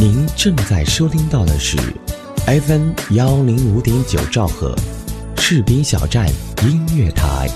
[0.00, 1.76] 您正在收听到的是
[2.46, 4.74] FM 幺零五点九兆赫，
[5.36, 6.26] 士兵小站
[6.62, 7.46] 音乐台。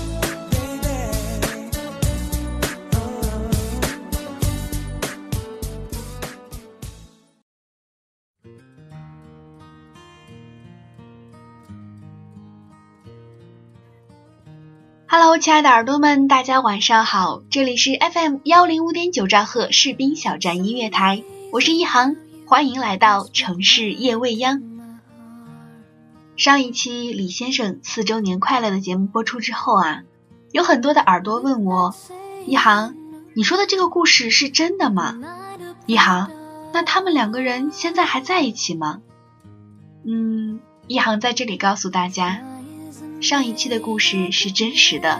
[15.07, 22.15] Hello，亲爱的耳朵们，大家晚上好，这里是 FM 幺零五点九兆赫士兵小站音乐台，我是一航，
[22.47, 24.61] 欢迎来到城市夜未央。
[26.37, 30.03] 上一期李先生四周年快乐的节目播出之后啊，
[30.51, 31.95] 有很多的耳朵问我，
[32.45, 32.95] 一航，
[33.33, 35.17] 你说的这个故事是真的吗？
[35.87, 36.29] 一航，
[36.71, 39.01] 那他们两个人现在还在一起吗？
[40.05, 42.43] 嗯，一航在这里告诉大家。
[43.21, 45.19] 上一期的故事是真实的，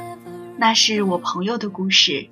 [0.58, 2.30] 那是我朋友的故事。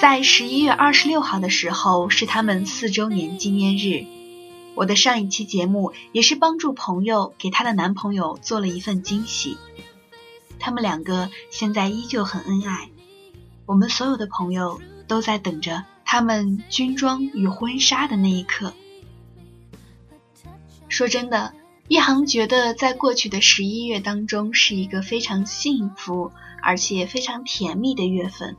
[0.00, 4.06] 在十一月二十六号的时候是他们四周年纪念日，
[4.74, 9.58] 我的上一期节目也是帮助朋友给她的男朋友做了一份惊喜。
[10.58, 12.88] 他们两个现在依旧很恩爱，
[13.66, 18.72] 我们所有的朋友都在等着他们军装与婚纱的那一刻。
[20.88, 21.52] 说真的。
[21.88, 26.30] 一航觉得，在过去的十一月当中，是一个非常幸福
[26.62, 28.56] 而且非常甜蜜的月份。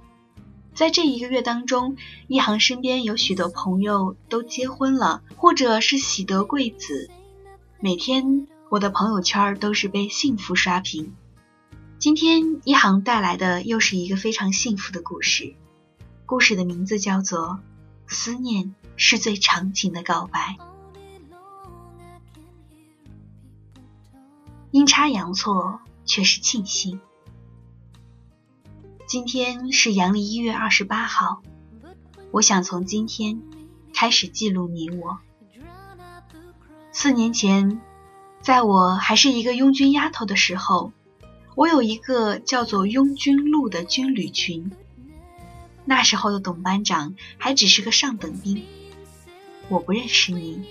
[0.74, 7.10] 在这一个月当中，一航身边有许多朋友都结婚了，或者是喜得贵子。
[7.80, 11.14] 每天我的朋友圈都是被幸福刷屏。
[12.00, 15.54] 今天一航带来的又是一个非常幸福的故事，
[16.26, 17.60] 故事的名字叫做
[18.14, 20.58] 《思念是最长情的告白》。
[24.72, 27.02] 阴差阳错，却是庆幸。
[29.12, 31.42] 今天是阳历一月二十八号，
[32.32, 33.42] 我想从今天
[33.94, 35.20] 开始记录你我。
[36.94, 37.82] 四年前，
[38.40, 40.94] 在我还是一个拥军丫头的时候，
[41.56, 44.72] 我有一个叫做“拥军路”的军旅群。
[45.84, 48.64] 那时候的董班长还只是个上等兵，
[49.68, 50.64] 我不认识你。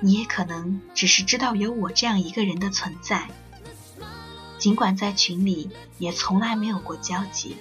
[0.00, 3.30] 你也可能只是知道有我这样一个人的存在，
[4.58, 7.56] 尽管在群里也从来没有过交集。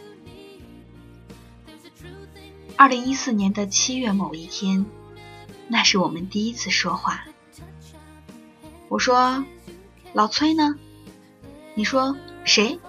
[2.78, 4.86] 二零一四年的七月某一天，
[5.68, 7.26] 那是我们第一次说话。
[8.88, 9.44] 我说
[10.14, 10.76] ：“老崔呢？”
[11.74, 12.80] 你说：“谁？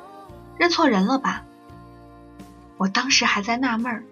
[0.58, 1.46] 认错人了吧？”
[2.76, 4.04] 我当时还在纳闷儿，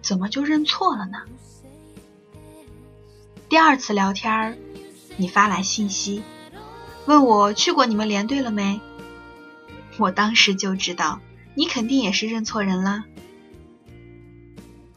[0.00, 1.18] 怎么就认错了呢？
[3.48, 4.56] 第二次聊天儿。
[5.16, 6.22] 你发来信息，
[7.06, 8.80] 问我去过你们连队了没？
[9.98, 11.20] 我当时就知道，
[11.54, 13.04] 你肯定也是认错人了。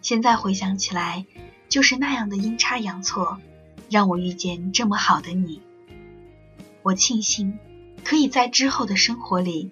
[0.09, 1.27] 现在回想起来，
[1.69, 3.39] 就是那样的阴差阳错，
[3.91, 5.61] 让我遇见这么好的你。
[6.81, 7.59] 我庆幸
[8.03, 9.69] 可以在之后的生活里，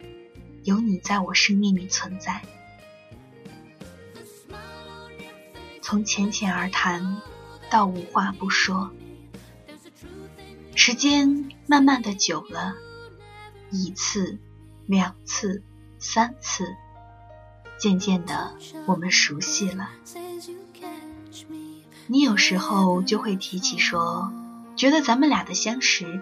[0.64, 2.44] 有你在我生命里存在。
[5.82, 7.20] 从浅浅而谈，
[7.72, 8.92] 到无话不说。
[10.76, 12.76] 时间慢慢的久了，
[13.72, 14.38] 一次、
[14.86, 15.64] 两次、
[15.98, 16.76] 三次，
[17.78, 18.56] 渐渐的
[18.86, 19.90] 我们熟悉了。
[22.08, 24.32] 你有时候就会提起说，
[24.76, 26.22] 觉得咱们俩的相识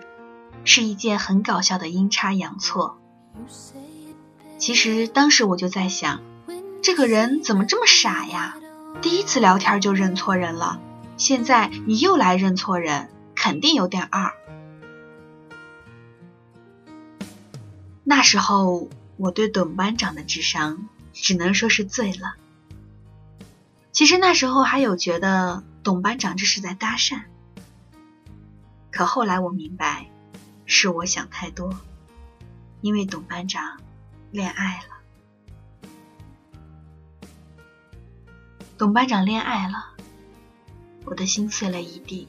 [0.64, 2.98] 是一件很搞笑的阴差阳错。
[4.58, 6.22] 其实当时我就在想，
[6.82, 8.58] 这个人怎么这么傻呀？
[9.02, 10.80] 第一次聊天就认错人了，
[11.18, 14.34] 现在你又来认错人，肯定有点二。
[18.04, 22.36] 那时候我对董班长的智商只能说是醉了。
[23.92, 27.24] 其实那时候还有觉得董班长这是在搭讪，
[28.92, 30.12] 可后来我明白，
[30.66, 31.74] 是我想太多，
[32.82, 33.80] 因为董班长
[34.32, 34.96] 恋爱了。
[38.78, 39.94] 董班长恋爱了，
[41.06, 42.28] 我的心碎了一地，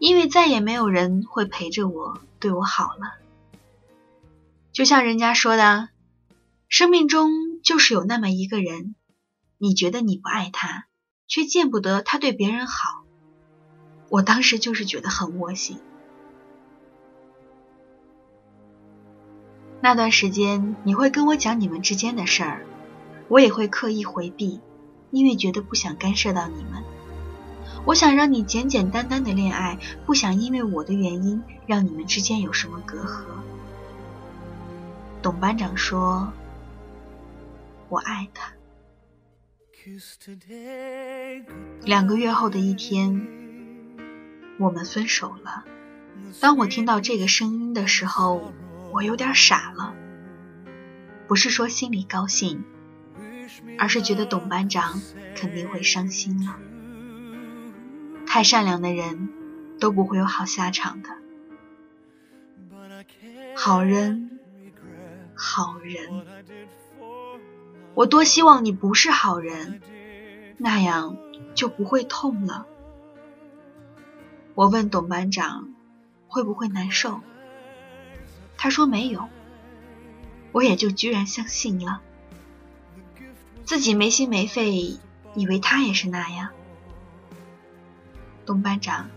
[0.00, 3.14] 因为再也没有人会陪着我，对我好了。
[4.72, 5.90] 就像人家说的，
[6.68, 8.94] 生命中就是有那么一个人，
[9.58, 10.86] 你觉得你不爱他，
[11.26, 13.04] 却见不得他对别人好。
[14.08, 15.78] 我当时就是觉得很窝心。
[19.82, 22.64] 那段时间，你会跟我讲你们之间的事儿，
[23.28, 24.62] 我也会刻意回避，
[25.10, 26.82] 因为觉得不想干涉到你们。
[27.84, 33.24] 我想让你简简单单的恋爱，不想因为我的原因让你们之间有什么隔阂。
[35.20, 36.32] 董班长说
[37.88, 38.52] ：“我爱他。”
[41.82, 43.26] 两个月后的一天，
[44.58, 45.64] 我们分手了。
[46.40, 48.52] 当我听到这个声音的时候，
[48.92, 49.94] 我有点傻了。
[51.26, 52.64] 不是说心里高兴，
[53.78, 55.00] 而是觉得董班长
[55.34, 56.58] 肯定会伤心了。
[58.26, 59.30] 太善良的人
[59.80, 61.10] 都不会有好下场的。
[63.56, 64.38] 好人，
[65.34, 66.26] 好人，
[67.98, 69.82] 我多希望你不是好人，
[70.56, 71.16] 那样
[71.56, 72.64] 就不会痛了。
[74.54, 75.74] 我问董班长
[76.28, 77.20] 会不会难受，
[78.56, 79.28] 他说没有，
[80.52, 82.00] 我也就居然相信了，
[83.64, 85.00] 自己没心没肺，
[85.34, 86.50] 以为他也是那样。
[88.46, 89.10] 董班长，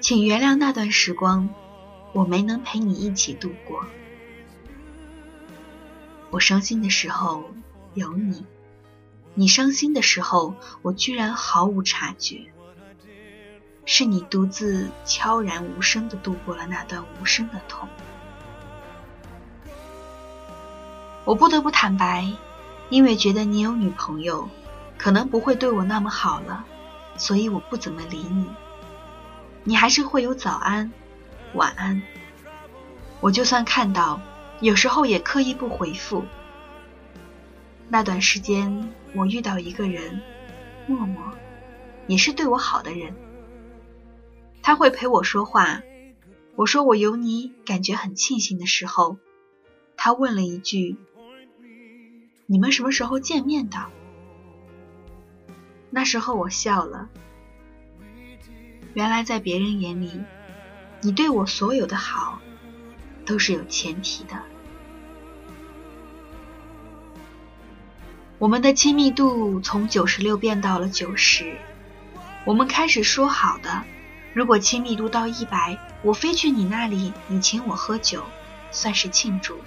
[0.00, 1.48] 请原谅那段时光。
[2.12, 3.84] 我没能陪你一起度过。
[6.30, 7.50] 我伤心的时候
[7.94, 8.46] 有你，
[9.34, 12.46] 你伤心的时候，我居然毫无察觉。
[13.84, 17.88] 是你独自悄然无声的度过了那段无声的痛。
[21.24, 22.32] 我不得不坦白，
[22.88, 24.48] 因为觉得你有女朋友，
[24.96, 26.64] 可能不会对我那么好了，
[27.16, 28.46] 所以我不怎么理你。
[29.64, 30.90] 你还是会有早安。
[31.54, 32.02] 晚安。
[33.20, 34.20] 我就算看到，
[34.60, 36.24] 有时候也刻意不回复。
[37.88, 40.20] 那段时间，我遇到一个人，
[40.86, 41.22] 默默，
[42.06, 43.14] 也是对我好的人。
[44.62, 45.82] 他会陪我说话。
[46.54, 49.18] 我说我有你，感觉很庆幸的时候，
[49.96, 50.96] 他问了一句
[52.46, 53.86] ：“你们什么时候见面的？”
[55.90, 57.08] 那时候我笑了。
[58.94, 60.20] 原来在别人眼里。
[61.04, 62.40] 你对我所有的好，
[63.26, 64.40] 都是有前提的。
[68.42, 71.56] 我们的亲密度从九十六变到了九十。
[72.44, 73.84] 我们开始说好的，
[74.34, 78.24] 如果亲密度到一百，我飞去你那里，你请我喝酒，
[78.72, 79.60] 算是庆祝。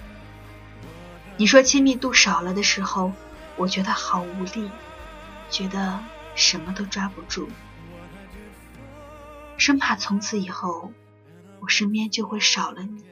[1.38, 3.12] 你说亲密度少了的时候，
[3.56, 4.70] 我觉得好无力，
[5.48, 5.98] 觉得
[6.34, 7.48] 什么都抓不住，
[9.56, 10.92] 生怕从此以后。
[11.60, 13.02] 我身边就会少了你，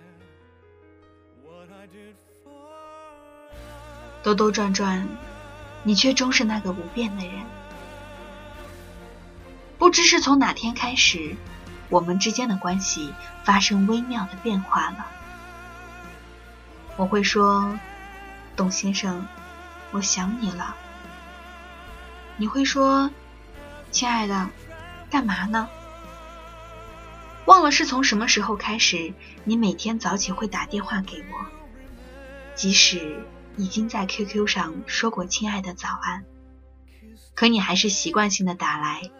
[4.23, 5.09] 兜兜转转，
[5.85, 7.45] 你却终是那个不变的人。
[9.79, 11.37] 不知是从哪天开始，
[11.89, 13.13] 我们之间的关系
[13.45, 15.07] 发生微妙的变化了。
[16.97, 17.79] 我会说
[18.57, 19.27] ：“董先生，
[19.91, 20.75] 我想你了。”
[22.37, 23.11] 你会说
[23.93, 24.49] ：“亲爱的，
[25.11, 25.69] 干嘛呢？”
[27.47, 29.13] 忘了是从什么时候开始，
[29.45, 31.47] 你每天早起会打电话给我，
[32.55, 33.23] 即使
[33.57, 36.25] 已经在 QQ 上说过“亲爱的早安”，
[37.35, 39.11] 可你还是习惯性的打来。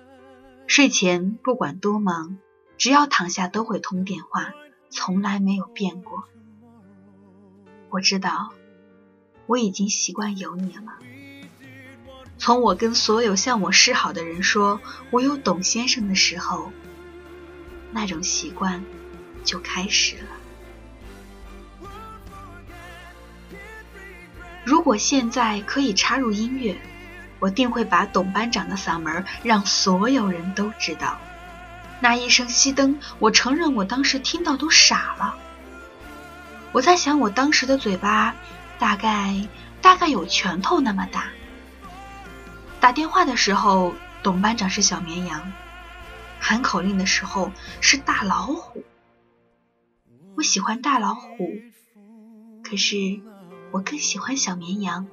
[0.67, 2.39] 睡前不管多忙，
[2.79, 4.53] 只要躺下都会通电话，
[4.91, 6.25] 从来没有变过。
[7.91, 8.53] 我知道，
[9.47, 10.99] 我已经习惯有你了。
[12.39, 16.73] 从我跟所有向我示好的人说我有董先生的时候。
[17.93, 18.85] 那种习惯
[19.45, 20.25] 就开始了。
[24.65, 26.77] 如果现在可以插入音乐，
[27.39, 31.19] 我定会把董班长的嗓门让所有人都知道。
[32.01, 35.37] 那一声熄灯，我承认我当时听到都傻了。
[36.73, 38.35] 我在想，我当时的嘴巴
[38.79, 39.47] 大概
[39.81, 41.27] 大概有拳头那么大。
[42.81, 45.53] 打电话的时候，董班长是小绵羊。
[46.41, 48.85] 喊口令的时候是大老虎，
[50.37, 51.49] 我喜欢大老虎，
[52.63, 52.97] 可是
[53.75, 55.09] 我更喜欢小绵羊。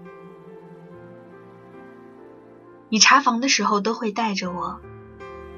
[2.89, 4.79] 你查房的时候都会带着我，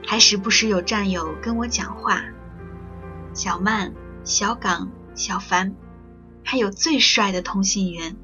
[0.08, 2.24] 还时不时有战友跟我讲话，
[3.34, 3.94] 小曼、
[4.24, 5.76] 小岗、小凡，
[6.46, 8.16] 还有最帅的通信员，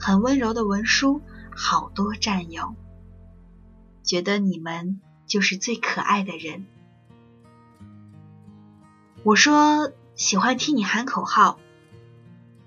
[0.00, 1.22] 很温柔的文书，
[1.54, 2.74] 好多战友，
[4.02, 6.66] 觉得你们就是最可爱的人。
[9.22, 11.60] 我说喜欢听你喊口号，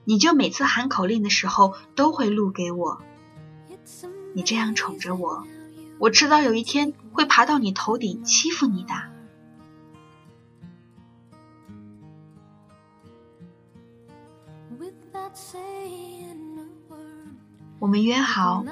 [0.03, 3.01] 你就每次喊口令的时候都会录给我。
[4.33, 5.45] 你这样宠着我，
[5.99, 8.93] 我迟早有一天会爬到你头顶欺负你的。
[17.79, 18.63] 我们约好，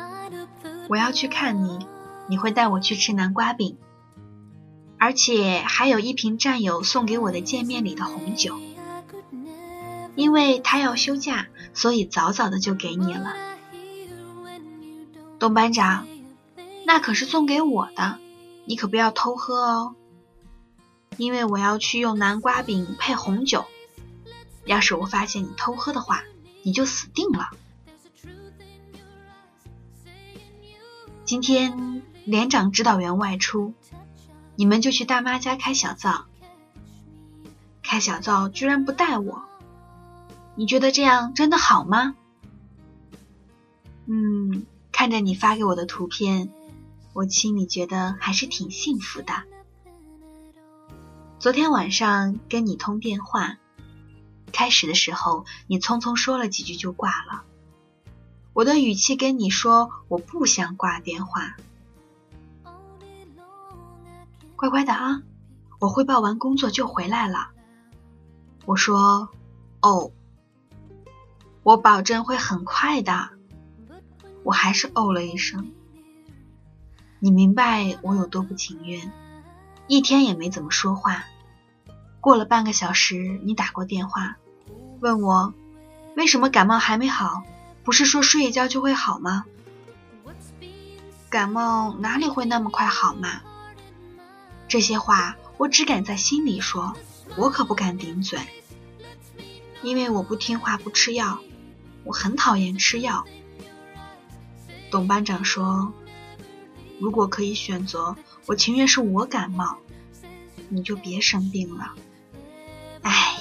[0.88, 1.79] 我要去看你，
[2.27, 3.77] 你会带我去吃南瓜饼。
[4.98, 8.59] 而且还有一瓶战友送给我的见面礼的红酒，
[10.20, 13.38] 因为他要休假，所以早早的就给你了。
[15.40, 16.06] 董班长，
[16.86, 18.20] 那可是送给我的，
[18.66, 19.96] 你可不要偷喝哦。
[21.16, 23.66] 因为我要去用南瓜饼配红酒。
[24.66, 26.22] 要是我发现你偷喝的话，
[26.64, 27.52] 你就死定了。
[31.24, 33.74] 今天连长指导员外出，
[34.58, 36.26] 你们就去大妈家开小灶。
[37.82, 39.44] 开小灶居然不带我，
[40.60, 42.18] 你觉得这样真的好吗？
[44.08, 46.50] 嗯，看着你发给我的图片，
[47.13, 49.32] 我心里觉得还是挺幸福的。
[51.39, 53.56] 昨天晚上跟你通电话，
[54.51, 57.44] 开始的时候你匆匆说了几句就挂了，
[58.51, 61.56] 我的语气跟你说我不想挂电话，
[64.58, 65.24] 乖乖的啊，
[65.80, 67.51] 我汇报完工作就回来了。
[68.66, 69.30] 我说
[69.82, 70.12] ：“哦，
[71.70, 73.30] 我保证会很快的。”
[74.44, 75.72] 我还是哦了一声。
[77.20, 79.12] 你明白我有多不情愿，
[79.86, 81.26] 一天也没怎么说话。
[82.22, 84.38] 过了半个小时，你打过电话，
[85.00, 85.54] 问我
[86.16, 87.44] 为什么感冒还没好？
[87.84, 89.46] 不是说睡一觉就会好吗？
[91.30, 93.42] 感冒哪里会那么快好嘛？
[94.68, 96.96] 这些话我只敢在心里说，
[97.36, 98.40] 我可不敢顶嘴。
[99.84, 101.40] 因为我不听话不吃药，
[102.03, 103.25] 我很讨厌吃药。
[104.91, 105.94] 董班长说
[107.00, 108.15] ：“如果可以选择，
[108.48, 109.77] 我情愿是我感冒，
[110.70, 111.94] 你就别生病了。”
[113.03, 113.38] 哎，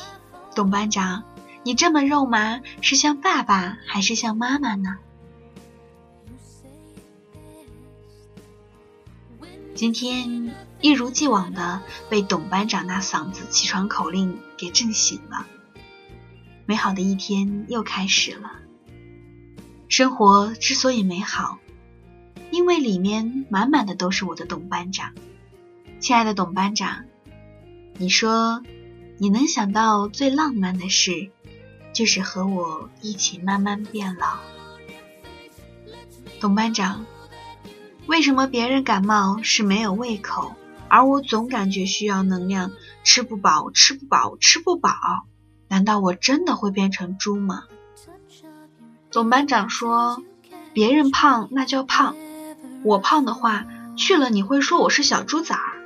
[0.55, 1.25] 董班长，
[1.63, 4.99] 你这么肉麻，是像爸爸还是像妈妈呢？
[9.75, 15.47] 今天一如既往的被董班长那嗓子起床口令给震醒了。
[16.69, 18.53] 美好的一天又开始了。
[19.89, 21.59] 生活之所以美好，
[22.51, 25.15] 因为里面满满的都是我的董班长。
[25.99, 27.07] 亲爱的董班长，
[27.97, 28.63] 你说
[29.17, 31.31] 你能想到最浪漫的事，
[31.95, 34.37] 就是和我一起慢慢变老。
[36.39, 37.07] 董班长，
[38.07, 40.55] 为什么别人感冒是没有胃口，
[40.91, 42.73] 而我总感觉需要能量，
[43.05, 44.93] 吃不饱，吃不饱，吃不饱？
[45.69, 47.65] 难道我真的会变成猪吗？
[49.11, 50.23] 总班长说
[50.75, 52.17] ：“别人胖那叫胖，
[52.83, 55.79] 我胖的话去了你会说我是小猪崽儿。”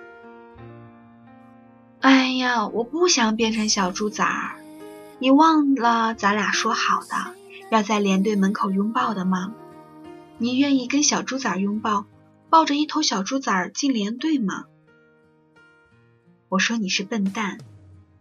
[2.01, 4.57] 哎呀，我不想变成小猪崽儿。
[5.19, 7.35] 你忘了咱俩说好的
[7.71, 9.55] 要在连队门口拥抱的吗？
[10.39, 12.07] 你愿意跟小猪崽儿拥抱，
[12.51, 14.65] 抱着一头小猪崽儿进连队吗？
[16.49, 17.59] 我说你是笨蛋。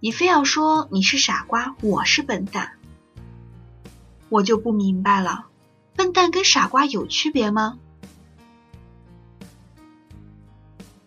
[0.04, 2.72] 你非要说你是傻瓜，我是笨蛋，
[4.30, 5.46] 我就不明白了，
[5.96, 7.78] 笨蛋跟傻瓜有区别吗？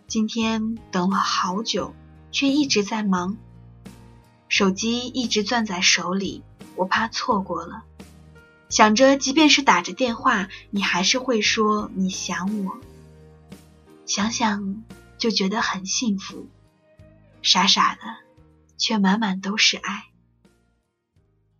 [0.06, 1.92] 今天等了好久，
[2.30, 3.36] 却一直在忙，
[4.48, 6.44] 手机一直攥在手里，
[6.76, 7.82] 我怕错过了。
[8.68, 12.78] 想着，即便是打着电话，你还是会说你想我，
[14.06, 14.84] 想想
[15.18, 16.46] 就觉得很幸福，
[17.42, 18.23] 傻傻的。
[18.76, 20.10] 却满满都是爱，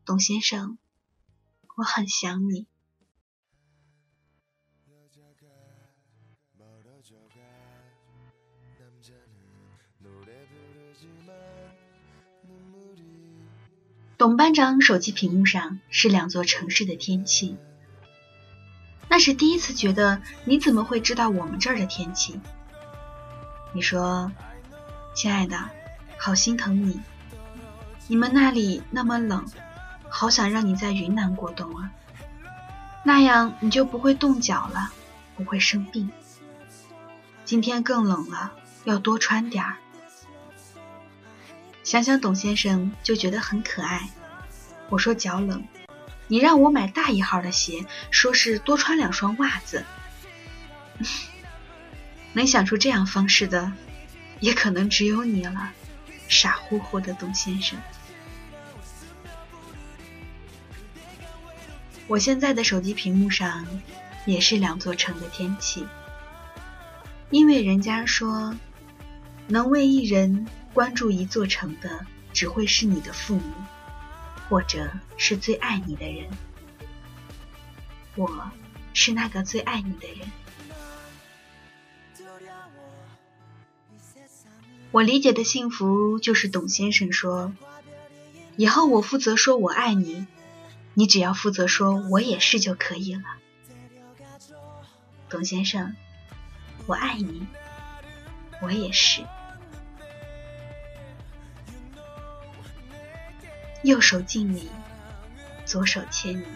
[0.05, 0.79] 董先生，
[1.77, 2.67] 我很想你。
[14.17, 17.57] 董班长手机屏幕上是两座城市的天气，
[19.11, 22.41] 那是第一次觉得你怎么会知道我们这儿的天气？
[23.75, 24.33] 你说，
[25.15, 25.69] 亲爱的，
[26.25, 27.03] 好心疼你。
[28.07, 29.45] 你们那里那么冷，
[30.09, 31.91] 好想让你在云南过冬啊！
[33.03, 34.91] 那样你就不会冻脚了，
[35.37, 36.11] 不会生病。
[37.45, 38.53] 今天更冷了，
[38.85, 39.77] 要多穿点儿。
[41.83, 44.09] 想想董先生就觉得很可爱。
[44.89, 45.63] 我说脚冷，
[46.27, 49.85] 你让我买大一号的鞋，说是多穿两双袜子。
[52.33, 53.71] 能想出这样方式的，
[54.41, 55.71] 也可能只有你了。
[56.29, 57.79] 傻乎乎的董先生，
[62.07, 63.67] 我现在的手机屏幕上
[64.27, 65.87] 也是两座城的天气，
[67.31, 68.55] 因为人家说，
[69.47, 73.53] 能为一人关注一座城的，只会是你的父母，
[74.49, 76.29] 或者是最爱你的人。
[78.17, 78.51] 我
[78.93, 80.29] 是那个最爱你的人。
[84.95, 87.53] 我理解的幸福就是董先生说
[88.55, 90.25] ：“以后我负责说我爱你，
[90.95, 93.23] 你只要负责说我也是就可以了。”
[95.29, 95.97] 董先生，
[96.87, 97.45] 我爱你，
[98.63, 99.25] 我也是。
[103.83, 104.69] 右手敬你，
[105.65, 106.47] 左手牵你。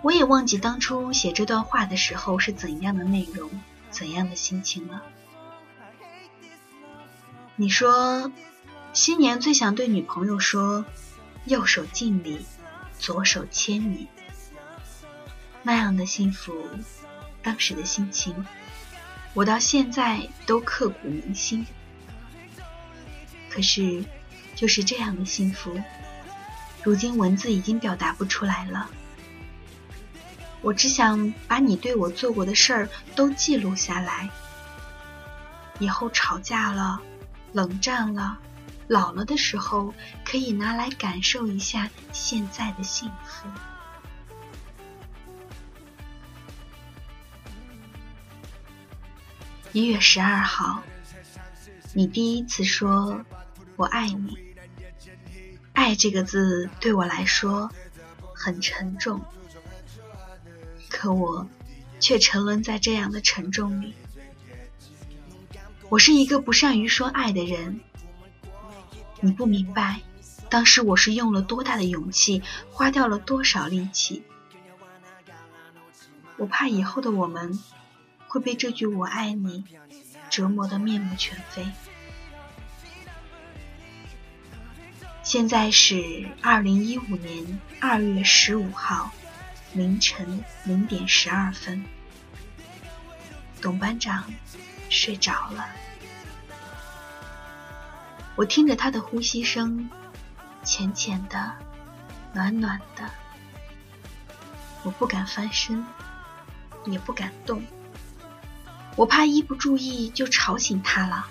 [0.00, 3.50] 我也忘记当初写这段话的时候是怎样的内容，
[3.90, 5.02] 怎样的心情了。
[7.60, 8.30] 你说，
[8.92, 10.84] 新年最想对女朋友说，
[11.44, 12.46] 右手敬你，
[13.00, 14.06] 左手牵你。
[15.64, 16.54] 那样的幸福，
[17.42, 18.46] 当时的心情，
[19.34, 21.66] 我到现在都刻骨铭心。
[23.50, 24.04] 可是，
[24.54, 25.82] 就是这样的幸福，
[26.84, 28.88] 如今文字已经表达不出来了。
[30.60, 34.30] 我只想把你对我做过的事儿都记录下来，
[35.80, 37.02] 以后吵架了、
[37.52, 38.38] 冷战了、
[38.86, 43.48] 老了的时候，可以拿来感受一下现在的幸福。
[49.72, 50.82] 一月十二号，
[51.94, 53.24] 你第一次说
[53.76, 54.38] “我爱你”，
[55.74, 57.70] 爱这个字对我来说
[58.34, 59.20] 很沉重。
[60.88, 61.46] 可我
[62.00, 63.94] 却沉沦在这样的沉重里。
[65.90, 67.80] 我是一个不善于说爱的人，
[69.20, 70.00] 你不明白，
[70.50, 74.22] 当时我是用了多大的勇气，花掉了多少力气。
[76.36, 77.58] 我怕以后的我们
[78.26, 79.64] 会被这句“我爱你”
[80.28, 81.66] 折磨得面目全非。
[85.22, 89.10] 现在是二零一五年二月十五号。
[89.74, 91.84] 凌晨零点十二分，
[93.60, 94.24] 董班长
[94.88, 95.68] 睡着了。
[98.36, 99.90] 我听着他的呼吸声，
[100.64, 101.56] 浅浅的，
[102.32, 103.10] 暖暖的。
[104.84, 105.84] 我不敢翻身，
[106.86, 107.64] 也不敢动，
[108.96, 111.28] 我怕一不注意就吵醒他了。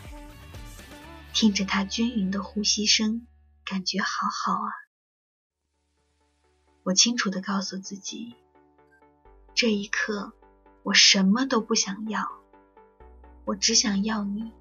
[1.34, 3.26] 听着他均匀的呼吸声，
[3.64, 4.68] 感觉好好啊。
[6.84, 8.36] 我清楚的告诉自己，
[9.56, 10.34] 这一刻
[10.84, 12.30] 我什么都不想要，
[13.48, 14.52] 我只想要你，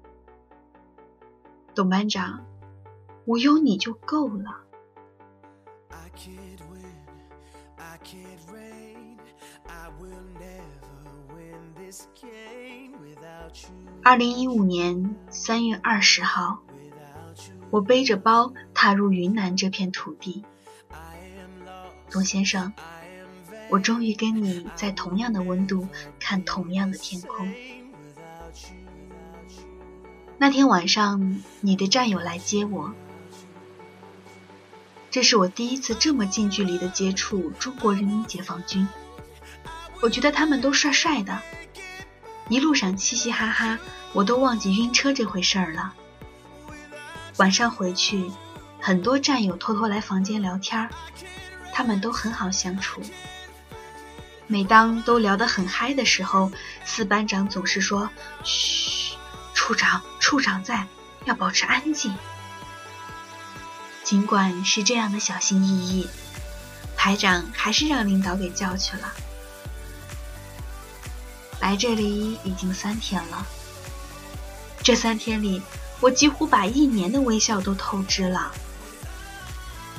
[1.75, 2.45] 董班长，
[3.25, 4.61] 我有你就够了。
[14.01, 16.63] 二零一五年三月二十号，
[17.69, 20.45] 我背着包踏入云南这片土地。
[22.09, 22.73] 董先生，
[23.69, 25.89] 我终于跟你在同样的温度
[26.21, 27.53] 看同样的天空。
[30.37, 32.93] 那天晚上，你的战友来接我，
[35.09, 38.87] 这是我第一次这么近距离的接触中国人民解放军。
[40.01, 41.41] 我觉得他们都帅帅的，
[42.49, 43.79] 一路上嘻嘻哈哈，
[44.13, 45.93] 我都忘记晕车这回事儿了。
[47.37, 48.31] 晚上回去，
[48.79, 50.89] 很多战友偷偷来房间聊天儿。
[51.73, 53.01] 他们都很好相处。
[54.47, 56.51] 每当都聊得很嗨的时候，
[56.85, 58.09] 四班长总是说
[58.43, 59.15] ：“嘘，
[59.53, 60.87] 处长，处长在，
[61.25, 62.15] 要保持安静。”
[64.03, 66.07] 尽管是这样的小心翼翼，
[66.95, 69.13] 排长还是让领导给叫去了。
[71.59, 73.45] 来这里已经三天了，
[74.81, 75.61] 这三天里，
[75.99, 78.51] 我几乎把一年的微笑都透支了。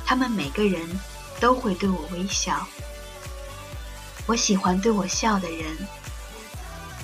[0.06, 0.88] 他们每个人。
[1.40, 2.66] 都会对我微笑。
[4.28, 5.74] 我喜欢对我笑的人，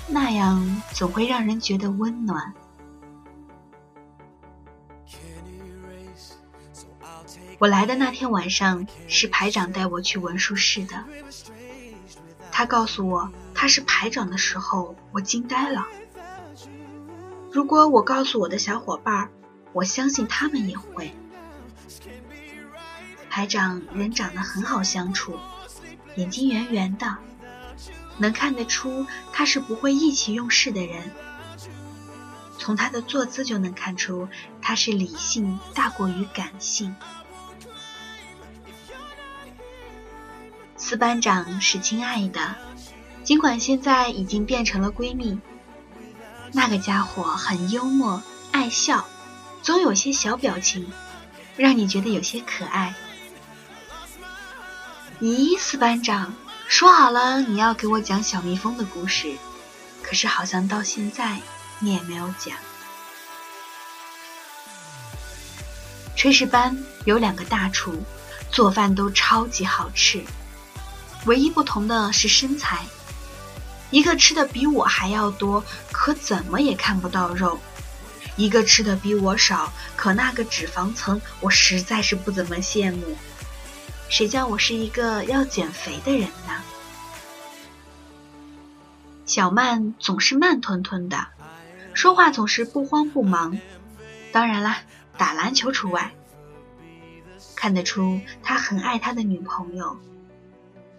[0.07, 2.53] 那样总会让人觉得温暖。
[7.57, 11.03] 我来的那天晚上是排长带我去文书室的，
[12.51, 15.87] 他告诉我他是排长的时候，我惊呆了。
[17.51, 19.31] 如果我告诉我的小伙伴，
[19.73, 21.11] 我相信他们也会。
[23.31, 25.39] 排长人长得很好相处，
[26.15, 27.17] 眼睛圆圆的，
[28.17, 31.11] 能看得出他是不会意气用事的人。
[32.57, 34.27] 从他的坐姿就能看出
[34.61, 36.95] 他是理性大过于感性。
[40.77, 42.55] 四班长是亲爱的，
[43.23, 45.39] 尽管现在已经变成了闺蜜。
[46.51, 49.05] 那个家伙很幽默，爱笑，
[49.61, 50.87] 总有些小表情，
[51.57, 52.95] 让你觉得有些可爱。
[55.21, 56.33] 咦，四班长，
[56.67, 59.33] 说好了你要给我讲小蜜蜂的故事，
[60.03, 61.39] 可是好像到现在
[61.79, 62.53] 你也没有讲。
[66.17, 68.03] 炊事班有两个大厨，
[68.51, 70.21] 做饭都超级好吃，
[71.25, 72.85] 唯一不同的是身材，
[73.91, 77.57] 一个吃的比我还要多，可怎么也看不到肉；
[78.35, 83.17] 一个吃的比我少，可那个脂肪层我实在是不怎么羡慕。
[84.09, 86.63] 谁叫我是一个要减肥的人呢？
[89.25, 91.27] 小曼总是慢吞吞的，
[91.93, 93.59] 说话总是不慌不忙，
[94.31, 94.83] 当然啦，
[95.17, 96.13] 打篮球除外。
[97.55, 99.97] 看得出他很爱他的女朋友，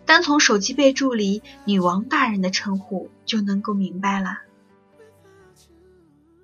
[0.05, 4.41] 单从手机备注里“女王大人”的称呼就能够明白了。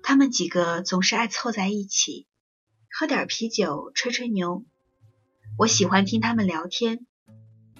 [0.01, 2.25] 他们几个总是爱凑在一起，
[2.89, 4.63] 喝点啤酒，吹吹牛。
[5.55, 7.05] 我喜欢听他们聊天，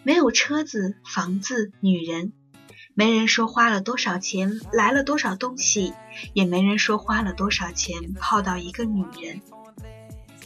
[0.04, 2.32] 没有车子、房子、女人。
[2.94, 5.94] 没人说花了多少钱来了多少东西，
[6.34, 9.42] 也没人说花了多少钱泡到一个女人。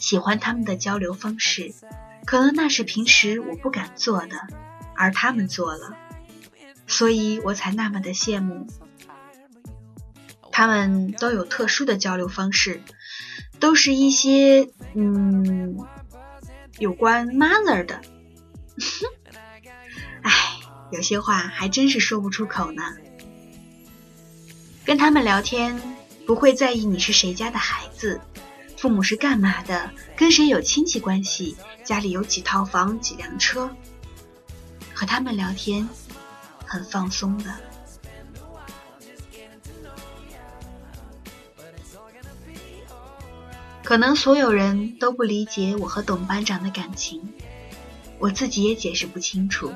[0.00, 1.74] 喜欢他们的交流方式，
[2.24, 4.36] 可能那是平时我不敢做的，
[4.96, 5.94] 而他们做了，
[6.86, 8.66] 所以我才那么的羡慕。
[10.50, 12.80] 他们都有特殊的交流方式，
[13.60, 15.76] 都是一些嗯
[16.78, 18.00] 有关 mother 的。
[20.90, 22.82] 有些话还真是说不出口呢。
[24.84, 25.78] 跟他们聊天，
[26.26, 28.18] 不会在意你是谁家的孩子，
[28.78, 33.68] 父母是干嘛的，跟谁有亲戚关系，家里有几套房、几辆车。
[34.94, 35.86] 和他们聊天，
[36.64, 37.54] 很放松的。
[43.88, 47.22] 可能所有人都不理解我和董班长的感情，
[48.18, 49.72] 我自己也解释不清楚。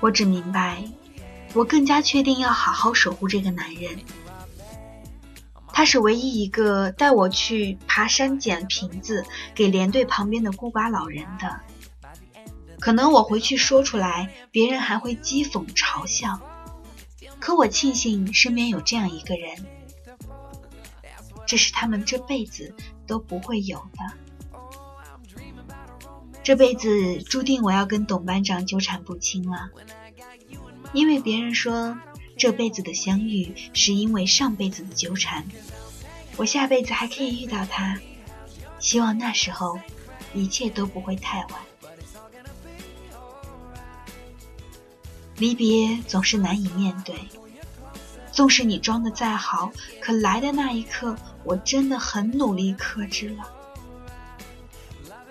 [0.00, 0.82] 我只明白，
[1.54, 3.96] 我更加确定要好好守护这个男人。
[5.72, 11.60] 他是唯一一个带我去爬山捡瓶子给连队旁边的孤寡老人的。
[12.80, 16.40] 可能我回去说出来，别人还会讥讽嘲笑。
[17.38, 19.54] 可我庆幸身边有这样一个人，
[21.50, 22.72] 这是他们这辈子
[23.08, 23.98] 都不会有的。
[26.44, 29.68] 这辈子注定我要跟董班长纠缠不清了。
[30.92, 31.98] 因为别人说
[32.36, 35.44] 这辈子的相遇是因为上辈子的纠缠，
[36.36, 37.98] 我下辈子还可以遇到他，
[38.78, 39.76] 希望那时候
[40.32, 41.60] 一切都不会太晚。
[45.36, 47.16] 离别总是难以面对，
[48.32, 53.52] 纵使你装的再好，可来的那一刻，我真的很努力克制了。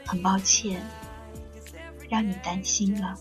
[0.06, 0.86] 很抱歉，
[2.10, 3.16] 让你担心了。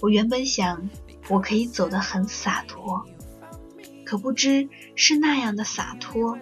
[0.00, 0.88] 我原本想，
[1.28, 3.06] 我可以走得很洒脱，
[4.04, 6.38] 可不知是那样的洒脱，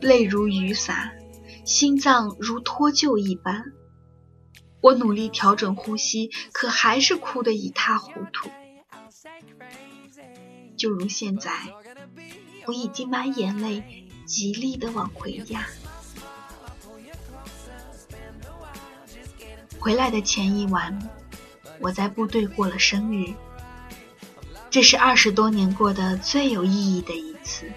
[0.00, 1.12] 泪如雨洒，
[1.64, 3.72] 心脏如脱臼一般。
[4.80, 8.50] 我努力调整呼吸，可还是哭得一塌糊涂。
[10.76, 11.52] 就如现在，
[12.66, 15.66] 我已经把眼泪极力的往回压。
[19.78, 20.98] 回来的前一晚。
[21.82, 23.32] 我在部队过了生日，
[24.68, 27.72] 这是二十多年过的最有意义的一次。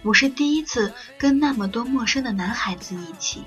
[0.00, 3.44] 我是第一次跟那么多陌生的男孩子一起，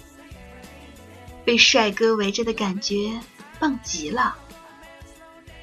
[1.43, 3.19] 被帅哥围着的感觉
[3.59, 4.37] 棒极了。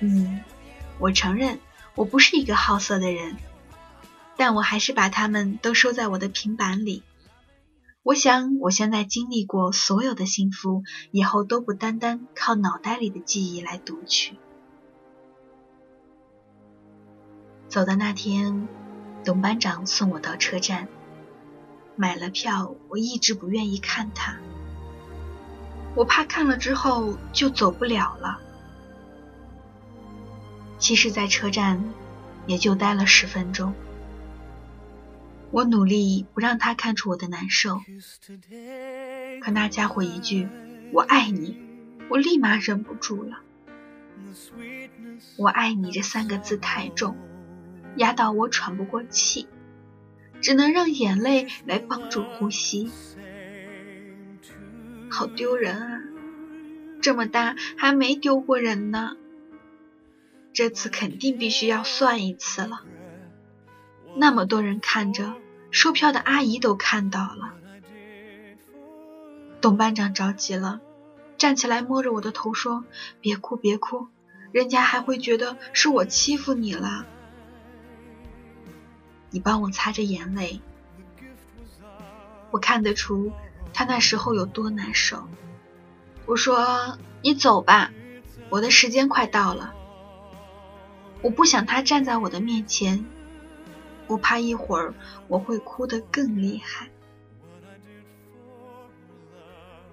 [0.00, 0.40] 嗯，
[0.98, 1.60] 我承认
[1.94, 3.36] 我不是一个好色的人，
[4.36, 7.02] 但我还是把他们都收在我的平板里。
[8.02, 14.38] 我想，我现在经历过所有的幸福，以后都不单单靠脑袋里的记忆来读取。
[17.68, 18.68] 走的那天，
[19.24, 20.86] 董班长送我到车站，
[21.96, 24.36] 买了票，我一直不愿意看他，
[25.96, 28.40] 我怕看了之后就走不了了。
[30.86, 31.82] 其实，在车站
[32.46, 33.74] 也就待了十分钟。
[35.50, 37.80] 我努力不让他看出我的难受，
[39.42, 40.46] 可那家伙一句
[40.94, 41.58] “我爱你”，
[42.08, 43.40] 我立马忍不住了。
[45.36, 47.16] 我爱你这三个字太重，
[47.96, 49.48] 压到我喘不过气，
[50.40, 52.88] 只能让眼泪来帮助呼吸。
[55.10, 56.00] 好丢人啊！
[57.02, 59.16] 这么大还没丢过人呢，
[60.56, 62.80] 这次肯定必须要算一次了。
[64.14, 65.34] 那么多人看着，
[65.70, 67.52] 售票的阿姨都看到了。
[69.60, 70.80] 董班长着急了，
[71.36, 72.84] 站起来摸着我的头说
[73.20, 74.08] ：“别哭，别哭，
[74.50, 77.04] 人家还会觉得是我欺负你了。
[79.28, 80.62] 你帮我擦着眼泪。”
[82.50, 83.30] 我看得出
[83.74, 85.28] 他那时候有多难受。
[86.24, 87.92] 我说：“你走吧，
[88.48, 89.74] 我的时间快到了。”
[91.22, 93.04] 我不想他站在我的面前。
[94.06, 94.94] 我怕一会儿
[95.26, 96.88] 我会哭得更厉害。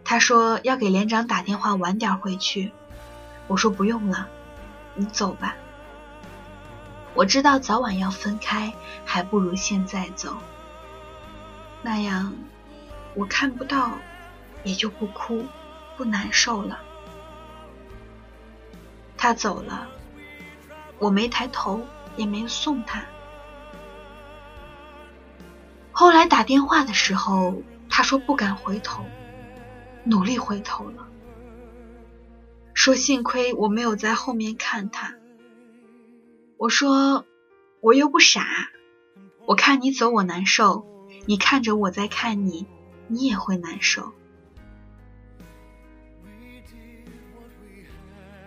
[0.04, 2.72] 他说要给连长打电话晚点回去，
[3.48, 4.28] 我说不用了，
[4.94, 5.56] 你走吧。
[7.16, 8.74] 我知道早晚要分开，
[9.06, 10.38] 还不如现在走，
[11.82, 12.34] 那样
[13.16, 13.94] 我看不到，
[14.64, 15.46] 也就不哭
[15.98, 16.80] 不难受了。
[19.18, 19.88] 他走了，
[21.04, 21.86] 我没抬头，
[22.16, 23.04] 也没送他。
[25.92, 29.04] 后来打电话的时候，他说不敢回头。
[30.06, 31.08] 努力回头了，
[32.74, 35.16] 说幸亏我没有在后面看他。
[36.58, 37.26] 我说
[37.82, 38.46] 我又不傻，
[39.46, 40.86] 我看你走我难受，
[41.26, 42.66] 你看着我在看你，
[43.08, 44.14] 你也会难受。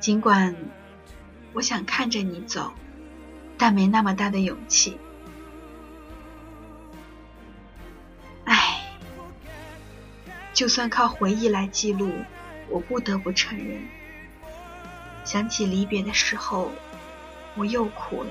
[0.00, 0.56] 尽管
[1.56, 2.70] 我想看着你走，
[3.56, 4.98] 但没那么大的勇气。
[8.44, 8.82] 唉
[10.52, 12.12] 就算靠回忆来记录，
[12.68, 13.88] 我不得不承认，
[15.24, 16.70] 想起离别的时候，
[17.54, 18.28] 我又哭了。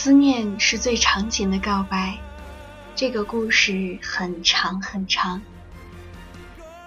[0.00, 2.16] 思念是最长情的告白。
[2.94, 5.42] 这个故事很长很长，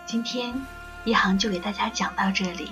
[0.05, 0.65] 今天
[1.03, 2.71] 一行就给大家讲到这里。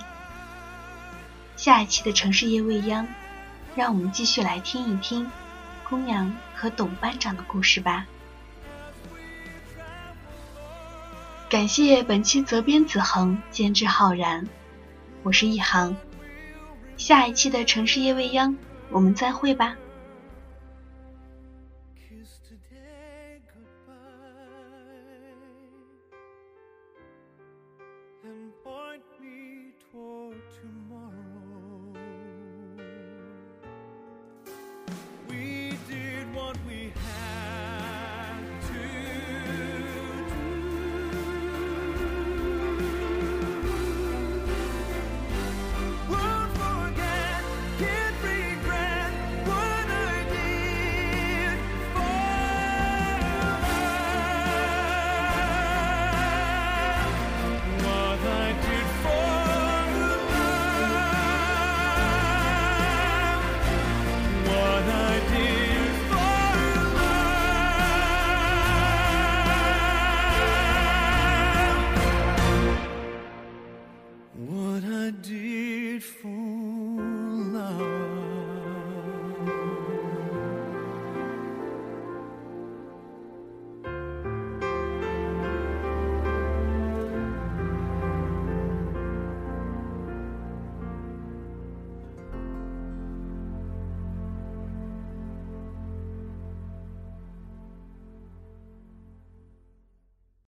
[1.57, 3.05] 下一期的城市夜未央，
[3.75, 5.29] 让我们继续来听一听
[5.83, 8.05] 公羊和董班长的故事吧。
[11.49, 14.47] 感谢本期责编子恒，监制浩然，
[15.21, 15.97] 我是一行。
[16.95, 18.55] 下一期的城市夜未央，
[18.89, 19.75] 我们再会吧。